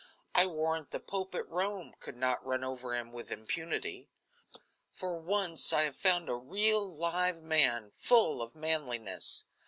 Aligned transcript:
I 0.33 0.47
warrant 0.47 0.89
the 0.89 0.99
pope 0.99 1.35
at 1.35 1.47
Rome 1.47 1.93
could 1.99 2.17
not 2.17 2.43
run 2.43 2.63
over 2.63 2.95
him 2.95 3.11
with 3.13 3.31
impunity. 3.31 4.09
For 4.95 5.19
once 5.19 5.71
I 5.71 5.83
have 5.83 5.95
found 5.97 6.27
a 6.27 6.33
real 6.33 6.91
live 6.91 7.43
man, 7.43 7.91
full 7.99 8.41
of 8.41 8.55
manliness. 8.55 9.45